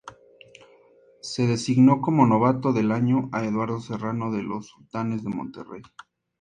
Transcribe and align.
Se 1.21 1.45
designó 1.45 2.01
como 2.01 2.25
novato 2.25 2.73
del 2.73 2.91
año 2.91 3.29
a 3.31 3.45
Eduardo 3.45 3.79
Serrano 3.79 4.31
de 4.31 4.41
los 4.41 4.65
Sultanes 4.65 5.23
de 5.23 5.29
Monterrey. 5.29 5.83